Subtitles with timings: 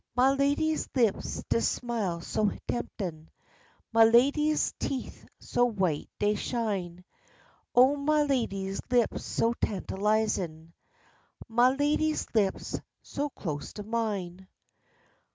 [0.15, 3.29] Ma lady's lips dey smile so temptin',
[3.93, 7.05] Ma lady's teeth so white dey shine,
[7.75, 10.73] Oh, ma lady's lips so tantalizin',
[11.47, 14.47] Ma lady's lips so close to mine.